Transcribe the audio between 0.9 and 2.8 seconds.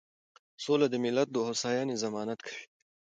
ملت د هوساینې ضمانت کوي.